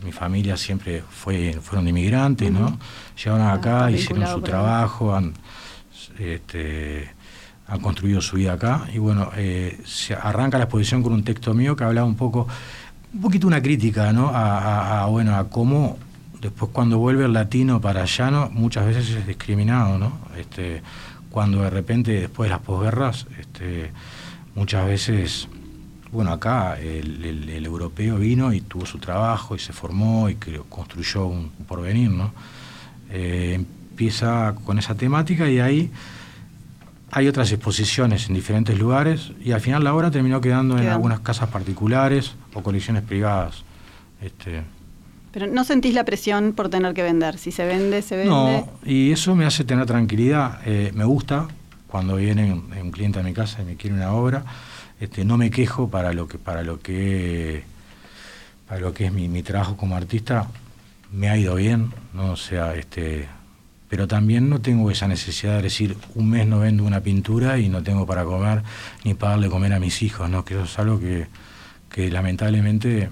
[0.01, 2.79] mi familia siempre fue, fueron inmigrantes, ¿no?
[3.17, 5.33] Llegaron ah, acá, hicieron su trabajo, han,
[6.19, 7.12] este,
[7.67, 11.53] han construido su vida acá, y bueno, eh, se arranca la exposición con un texto
[11.53, 12.47] mío que hablaba un poco,
[13.13, 14.31] un poquito una crítica, ¿no?
[14.33, 15.97] A, bueno, a cómo
[16.41, 18.49] después cuando vuelve el latino para allá, ¿no?
[18.49, 20.19] muchas veces es discriminado, ¿no?
[20.37, 20.81] Este,
[21.31, 23.91] cuando de repente después de las posguerras, este,
[24.55, 25.47] muchas veces,
[26.11, 30.35] bueno, acá el, europeo vino y tuvo su trabajo y se formó y
[30.69, 32.33] construyó un, porvenir, ¿no?
[33.09, 35.91] Eh, empieza con esa temática y ahí
[37.15, 41.19] hay otras exposiciones en diferentes lugares y al final la obra terminó quedando en algunas
[41.19, 43.63] casas particulares o colecciones privadas.
[44.19, 44.63] Este,
[45.31, 47.37] pero no sentís la presión por tener que vender.
[47.37, 48.29] Si se vende, se vende.
[48.29, 50.59] No, y eso me hace tener tranquilidad.
[50.65, 51.47] Eh, me gusta
[51.87, 54.43] cuando viene un, cliente a mi casa y me quiere una obra.
[54.99, 57.63] Este, no me quejo para lo que para lo que
[58.67, 60.47] para lo que es mi, trabajo como artista.
[61.11, 63.27] Me ha ido bien, no o sea, este,
[63.93, 67.69] pero también no tengo esa necesidad de decir un mes no vendo una pintura y
[67.69, 68.63] no tengo para comer
[69.03, 70.43] ni para darle comer a mis hijos, ¿no?
[70.43, 71.27] Que eso es algo que,
[71.91, 73.11] que lamentablemente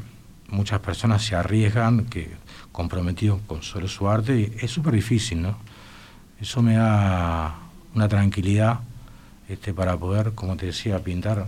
[0.49, 2.31] muchas personas se arriesgan, que
[2.71, 5.55] comprometidos con solo su arte, y es súper difícil, ¿no?
[6.41, 7.59] Eso me da
[7.93, 8.79] una tranquilidad
[9.49, 11.45] este, para poder, como te decía, pintar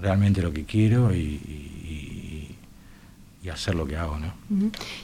[0.00, 1.77] realmente lo que quiero y,
[3.50, 4.18] hacer lo que hago.
[4.18, 4.32] ¿no?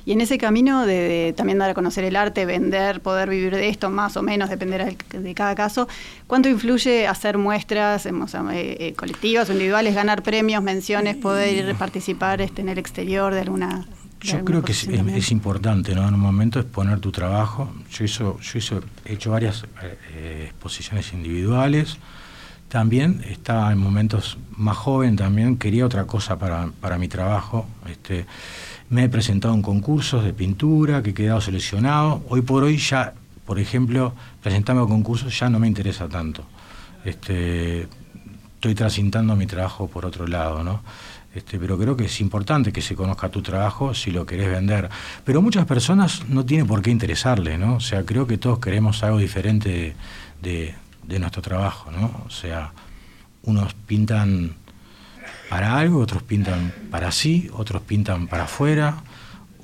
[0.04, 3.68] Y en ese camino de, también dar a conocer el arte, vender, poder vivir de
[3.68, 5.88] esto, más o menos, dependerá de cada caso,
[6.26, 8.12] ¿cuánto influye hacer muestras eh,
[8.52, 13.86] eh, colectivas o individuales, ganar premios, menciones, poder participar este, en el exterior de alguna...
[14.20, 16.06] yo creo que es, importante, ¿no?
[16.08, 17.72] En un momento exponer tu trabajo.
[17.90, 21.98] Yo, hizo, yo he hecho varias eh, exposiciones individuales,
[22.74, 27.68] también estaba en momentos más joven, también quería otra cosa para, para mi trabajo.
[27.88, 28.26] Este,
[28.90, 32.24] me he presentado en concursos de pintura, que he quedado seleccionado.
[32.28, 33.12] Hoy por hoy ya,
[33.46, 36.42] por ejemplo, presentarme a concursos ya no me interesa tanto.
[37.04, 37.86] Este,
[38.56, 40.82] estoy transitando mi trabajo por otro lado, ¿no?
[41.32, 44.90] Este, pero creo que es importante que se conozca tu trabajo si lo querés vender.
[45.22, 47.76] Pero muchas personas no tiene por qué interesarle, ¿no?
[47.76, 49.94] O sea, creo que todos queremos algo diferente
[50.42, 50.74] de
[51.18, 52.24] nuestro trabajo, ¿no?
[52.26, 52.72] O sea,
[53.42, 54.56] unos pintan
[55.48, 59.02] para algo, otros pintan para sí, otros pintan para afuera,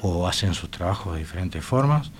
[0.00, 2.10] o hacen sus trabajos de diferentes formas.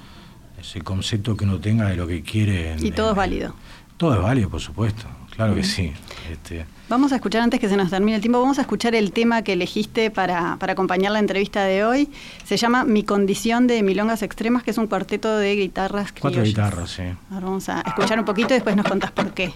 [0.60, 2.76] Ese concepto que uno tenga de lo que quiere.
[2.78, 3.54] y todo es válido.
[3.96, 5.92] Todo es válido, por supuesto, claro que sí.
[6.30, 9.12] Este, vamos a escuchar, antes que se nos termine el tiempo, vamos a escuchar el
[9.12, 12.08] tema que elegiste para, para acompañar la entrevista de hoy.
[12.44, 16.90] Se llama Mi condición de Milongas Extremas, que es un cuarteto de guitarras Cuatro guitarras,
[16.90, 17.02] sí.
[17.30, 19.52] Ahora vamos a escuchar un poquito y después nos contás por qué.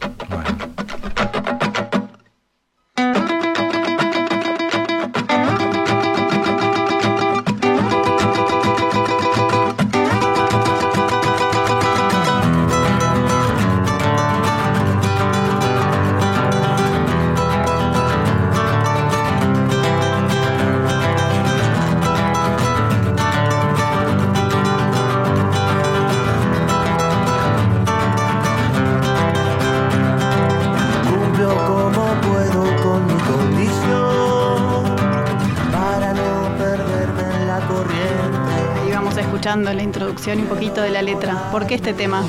[39.62, 41.50] La introducción y un poquito de la letra.
[41.52, 42.24] ¿Por qué este tema?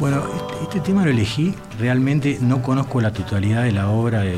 [0.00, 4.36] Bueno, este, este, tema lo elegí, realmente no conozco la totalidad de la obra de,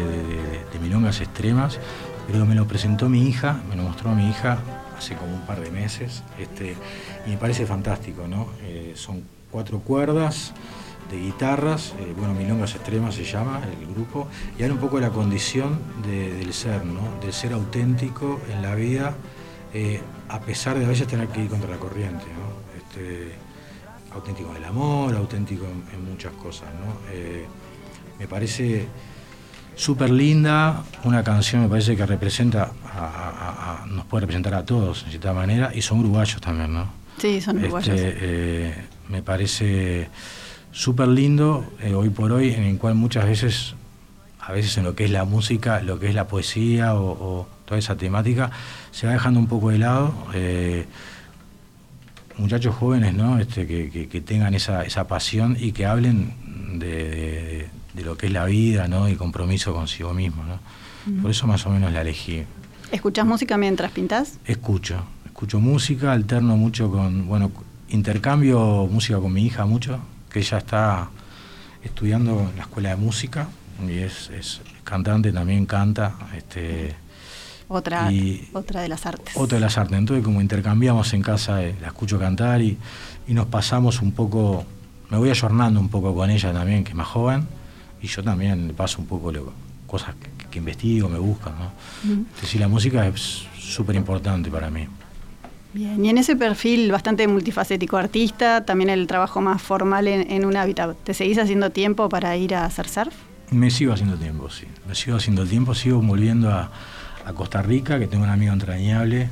[0.83, 1.79] Milongas Extremas,
[2.27, 4.59] pero me lo presentó mi hija, me lo mostró mi hija
[4.99, 6.77] hace como un par de meses, este,
[7.25, 8.49] y me parece fantástico, ¿no?
[8.63, 10.53] Eh, son cuatro cuerdas
[11.09, 14.27] de guitarras, eh, bueno, Milongas Extremas se llama el grupo,
[14.59, 17.21] y habla un poco la condición del ser, ¿no?
[17.23, 19.15] Del ser auténtico en la vida,
[19.73, 20.01] eh,
[20.33, 22.79] a pesar de a veces tener que ir contra la corriente, ¿no?
[22.79, 23.33] Este,
[24.15, 26.97] auténtico del amor, auténtico en, muchas cosas, ¿no?
[27.13, 27.45] Eh,
[28.19, 28.89] me parece
[29.75, 32.73] súper linda, una canción me parece que representa,
[33.89, 36.91] nos puede representar a todos en cierta manera, y son uruguayos también, ¿no?
[37.19, 37.97] Sí, son este, uruguayos.
[37.99, 38.75] Eh,
[39.11, 40.09] me parece
[40.71, 43.75] súper lindo eh, hoy por hoy, en el cual muchas veces,
[44.41, 47.79] a veces en lo que es la música, lo que es la poesía o toda
[47.79, 48.51] esa temática,
[48.91, 50.15] se va dejando un poco de lado.
[50.35, 50.85] Eh,
[52.37, 53.39] muchachos jóvenes, ¿no?
[53.39, 56.35] Este, que, tengan esa, esa, pasión y que hablen
[56.79, 57.71] de,
[58.05, 59.09] lo que es la vida, ¿no?
[59.09, 60.59] Y compromiso consigo mismo, ¿no?
[61.23, 62.45] Por eso más o menos la elegí.
[62.91, 64.39] ¿Escuchás música mientras pintas?
[64.45, 67.51] Escucho, escucho música, alterno mucho con, bueno,
[67.89, 69.99] intercambio música con mi hija mucho,
[70.31, 71.09] que ella está
[71.83, 73.49] estudiando en la escuela de música
[73.89, 76.95] y es, es cantante, también canta, este
[77.69, 78.11] otra,
[78.53, 79.37] otra de las artes.
[79.37, 79.99] Otra de las artes.
[79.99, 82.79] Entonces, como intercambiamos en casa, eh, la escucho cantar y,
[83.29, 84.67] nos pasamos un poco,
[85.09, 87.47] me voy ayornando un poco con ella también, que es más joven,
[88.03, 89.53] y yo también le paso un poco lo,
[89.87, 90.15] cosas
[90.51, 91.55] que, investigo, me buscan.
[91.59, 92.25] ¿no?
[92.43, 94.87] sí, la música es súper importante para mí.
[95.73, 100.45] Bien, y en ese perfil bastante multifacético artista, también el trabajo más formal en, en
[100.45, 103.15] un hábitat, ¿te seguís haciendo tiempo para ir a hacer surf?
[103.51, 104.67] Me sigo haciendo tiempo, sí.
[104.87, 106.71] Me sigo haciendo tiempo, sigo volviendo a,
[107.25, 109.29] a Costa Rica, que tengo un amigo entrañable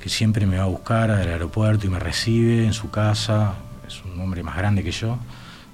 [0.00, 3.54] que siempre me va a buscar al aeropuerto y me recibe en su casa.
[3.86, 5.18] Es un hombre más grande que yo,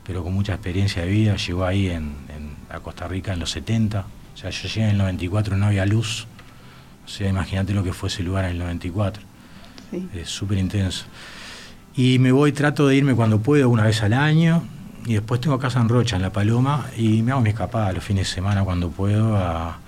[0.06, 1.36] pero con mucha experiencia de vida.
[1.36, 2.14] Llegó ahí en,
[2.70, 4.00] a Costa Rica en los 70.
[4.34, 6.26] O sea, yo llegué en el 94, no había luz.
[7.04, 9.22] O sea, imagínate lo que fue ese lugar en el 94.
[10.14, 11.04] Es súper intenso.
[11.94, 14.64] Y me voy, trato de irme cuando puedo, una vez al año.
[15.06, 18.02] Y después tengo casa en Rocha, en La Paloma, y me hago mi escapada los
[18.02, 19.78] fines de semana cuando puedo a,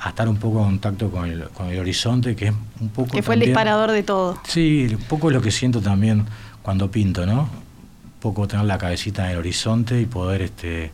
[0.00, 3.10] a estar un poco en contacto con el, con el horizonte, que es un poco...
[3.12, 4.38] Que fue el disparador de todo.
[4.44, 6.24] Sí, un poco lo que siento también
[6.62, 7.42] cuando pinto, ¿no?
[7.42, 10.90] Un poco tener la cabecita en el horizonte y poder este,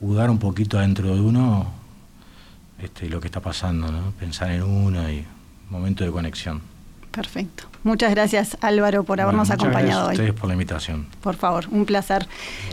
[0.00, 1.70] udar un poquito adentro de uno
[2.80, 4.12] este, lo que está pasando, ¿no?
[4.18, 5.24] Pensar en uno y
[5.70, 6.60] momento de conexión.
[7.14, 7.64] Perfecto.
[7.84, 10.14] Muchas gracias Álvaro por habernos acompañado hoy.
[10.14, 11.06] ustedes por la invitación.
[11.22, 12.26] Por favor, un placer.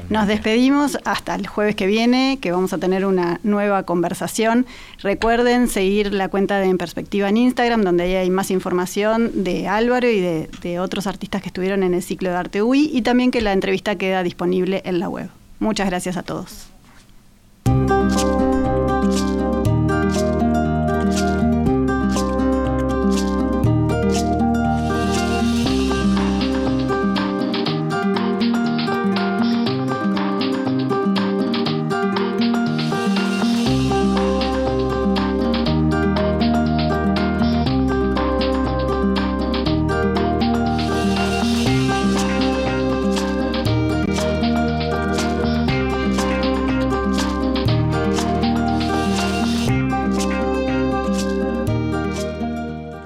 [0.10, 4.66] Nos despedimos hasta el jueves que viene, que vamos a tener una nueva conversación.
[5.00, 9.68] Recuerden seguir la cuenta de En Perspectiva en Instagram, donde ahí hay más información de
[9.68, 13.02] Álvaro y de, de otros artistas que estuvieron en el ciclo de Arte UI y
[13.04, 15.30] también que la entrevista queda disponible en la web.
[15.60, 16.72] Muchas gracias a todos.